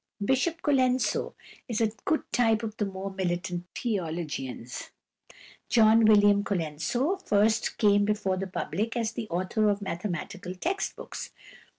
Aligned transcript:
Bishop 0.25 0.63
Colenso 0.63 1.35
is 1.67 1.79
a 1.79 1.91
good 2.05 2.23
type 2.31 2.63
of 2.63 2.75
the 2.77 2.87
more 2.87 3.11
militant 3.11 3.65
theologians. 3.75 4.89
=John 5.69 6.05
William 6.05 6.43
Colenso 6.43 7.19
(1814 7.19 7.19
1883)= 7.19 7.29
first 7.29 7.77
came 7.77 8.05
before 8.05 8.37
the 8.37 8.47
public 8.47 8.97
as 8.97 9.11
the 9.11 9.29
author 9.29 9.69
of 9.69 9.79
mathematical 9.79 10.55
text 10.55 10.95
books. 10.95 11.29